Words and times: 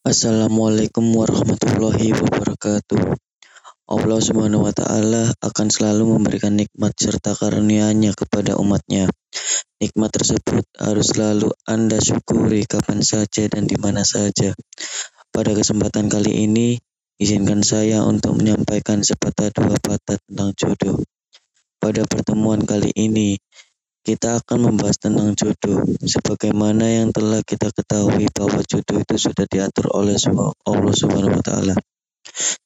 Assalamualaikum 0.00 1.12
warahmatullahi 1.12 2.16
wabarakatuh. 2.16 3.20
Allah 3.84 4.20
Subhanahu 4.24 4.64
wa 4.64 4.72
taala 4.72 5.28
akan 5.44 5.68
selalu 5.68 6.16
memberikan 6.16 6.56
nikmat 6.56 6.96
serta 6.96 7.36
karunia-Nya 7.36 8.16
kepada 8.16 8.56
umatnya. 8.56 9.12
Nikmat 9.76 10.08
tersebut 10.08 10.64
harus 10.80 11.12
selalu 11.12 11.52
Anda 11.68 12.00
syukuri 12.00 12.64
kapan 12.64 13.04
saja 13.04 13.44
dan 13.52 13.68
di 13.68 13.76
mana 13.76 14.00
saja. 14.00 14.56
Pada 15.28 15.52
kesempatan 15.52 16.08
kali 16.08 16.48
ini, 16.48 16.80
izinkan 17.20 17.60
saya 17.60 18.00
untuk 18.00 18.40
menyampaikan 18.40 19.04
sepatah 19.04 19.52
dua 19.52 19.76
patah 19.84 20.16
tentang 20.16 20.56
jodoh. 20.56 21.04
Pada 21.76 22.08
pertemuan 22.08 22.64
kali 22.64 22.88
ini, 22.96 23.36
kita 24.10 24.42
akan 24.42 24.58
membahas 24.74 24.98
tentang 24.98 25.38
jodoh. 25.38 25.86
Sebagaimana 26.02 26.82
yang 26.82 27.14
telah 27.14 27.46
kita 27.46 27.70
ketahui 27.70 28.26
bahwa 28.34 28.58
jodoh 28.66 28.98
itu 28.98 29.14
sudah 29.14 29.46
diatur 29.46 29.86
oleh 29.94 30.18
Allah 30.66 30.94
Subhanahu 30.98 31.38
wa 31.38 31.44
taala. 31.46 31.78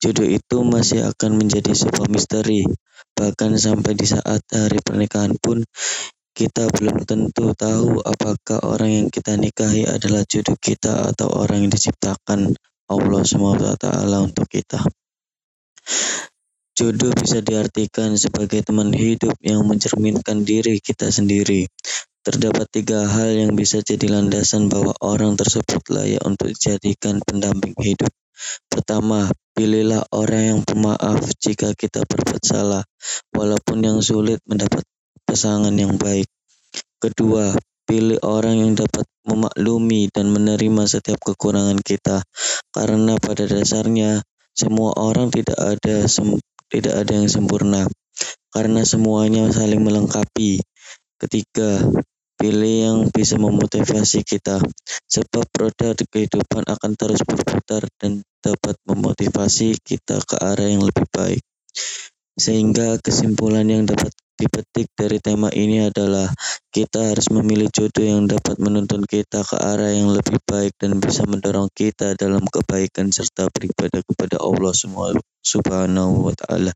Jodoh 0.00 0.24
itu 0.24 0.56
masih 0.64 1.04
akan 1.04 1.36
menjadi 1.36 1.76
sebuah 1.76 2.08
misteri. 2.08 2.64
Bahkan 3.12 3.60
sampai 3.60 3.92
di 3.92 4.08
saat 4.08 4.40
hari 4.48 4.80
pernikahan 4.80 5.36
pun 5.36 5.60
kita 6.32 6.72
belum 6.72 7.04
tentu 7.04 7.52
tahu 7.52 8.00
apakah 8.00 8.64
orang 8.64 8.90
yang 9.04 9.06
kita 9.12 9.36
nikahi 9.36 9.84
adalah 9.84 10.24
jodoh 10.24 10.56
kita 10.56 11.12
atau 11.12 11.28
orang 11.28 11.68
yang 11.68 11.72
diciptakan 11.76 12.56
Allah 12.88 13.22
SWT 13.22 13.86
untuk 14.16 14.48
kita. 14.48 14.80
Jodoh 16.74 17.14
bisa 17.14 17.38
diartikan 17.38 18.18
sebagai 18.18 18.66
teman 18.66 18.90
hidup 18.90 19.38
yang 19.38 19.62
mencerminkan 19.62 20.42
diri 20.42 20.82
kita 20.82 21.06
sendiri. 21.06 21.70
Terdapat 22.26 22.66
tiga 22.66 23.06
hal 23.06 23.30
yang 23.30 23.54
bisa 23.54 23.78
jadi 23.78 24.10
landasan 24.10 24.66
bahwa 24.66 24.90
orang 24.98 25.38
tersebut 25.38 25.86
layak 25.94 26.18
untuk 26.26 26.50
dijadikan 26.50 27.22
pendamping 27.22 27.78
hidup. 27.78 28.10
Pertama, 28.66 29.30
pilihlah 29.54 30.02
orang 30.10 30.42
yang 30.50 30.60
pemaaf 30.66 31.22
jika 31.38 31.78
kita 31.78 32.02
berbuat 32.10 32.42
salah, 32.42 32.82
walaupun 33.30 33.78
yang 33.78 34.02
sulit 34.02 34.42
mendapat 34.42 34.82
pasangan 35.22 35.70
yang 35.78 35.94
baik. 35.94 36.26
Kedua, 36.98 37.54
pilih 37.86 38.18
orang 38.26 38.66
yang 38.66 38.72
dapat 38.74 39.06
memaklumi 39.22 40.10
dan 40.10 40.26
menerima 40.34 40.90
setiap 40.90 41.22
kekurangan 41.22 41.78
kita, 41.78 42.26
karena 42.74 43.14
pada 43.22 43.46
dasarnya 43.46 44.26
semua 44.50 44.90
orang 44.98 45.30
tidak 45.30 45.58
ada 45.58 46.10
tidak 46.72 46.94
ada 47.04 47.12
yang 47.16 47.30
sempurna, 47.30 47.88
karena 48.54 48.86
semuanya 48.86 49.50
saling 49.50 49.82
melengkapi. 49.82 50.62
Ketiga, 51.18 51.82
pilih 52.34 52.74
yang 52.84 52.98
bisa 53.08 53.40
memotivasi 53.40 54.26
kita, 54.26 54.60
sebab 55.08 55.46
roda 55.54 55.96
kehidupan 55.96 56.66
akan 56.66 56.92
terus 56.98 57.22
berputar 57.22 57.86
dan 57.96 58.20
dapat 58.44 58.76
memotivasi 58.84 59.80
kita 59.80 60.20
ke 60.20 60.36
arah 60.36 60.68
yang 60.68 60.84
lebih 60.84 61.06
baik. 61.08 61.42
Sehingga 62.34 62.98
kesimpulan 62.98 63.64
yang 63.70 63.86
dapat 63.86 64.10
dipetik 64.34 64.90
dari 64.98 65.22
tema 65.22 65.46
ini 65.54 65.86
adalah 65.86 66.26
kita 66.74 67.14
harus 67.14 67.30
memilih 67.30 67.70
jodoh 67.70 68.02
yang 68.02 68.26
dapat 68.26 68.58
menuntun 68.58 69.06
kita 69.06 69.46
ke 69.46 69.54
arah 69.54 69.94
yang 69.94 70.10
lebih 70.10 70.42
baik 70.42 70.74
dan 70.74 70.98
bisa 70.98 71.22
mendorong 71.22 71.70
kita 71.70 72.18
dalam 72.18 72.42
kebaikan 72.42 73.14
serta 73.14 73.46
beribadah 73.54 74.02
kepada 74.02 74.42
Allah 74.42 74.74
Subhanahu 75.44 76.26
wa 76.26 76.34
taala. 76.34 76.72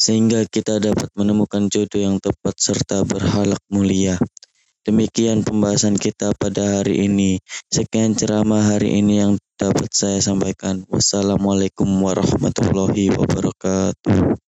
Sehingga 0.00 0.48
kita 0.48 0.80
dapat 0.80 1.12
menemukan 1.12 1.68
jodoh 1.68 2.00
yang 2.00 2.16
tepat 2.16 2.56
serta 2.56 3.04
berhalak 3.04 3.60
mulia. 3.68 4.16
Demikian 4.80 5.44
pembahasan 5.44 6.00
kita 6.00 6.32
pada 6.40 6.80
hari 6.80 7.04
ini. 7.04 7.36
Sekian 7.68 8.16
ceramah 8.16 8.64
hari 8.64 8.96
ini 9.04 9.20
yang 9.20 9.36
dapat 9.60 9.92
saya 9.92 10.24
sampaikan. 10.24 10.88
Wassalamualaikum 10.88 11.84
warahmatullahi 12.00 13.12
wabarakatuh. 13.12 14.40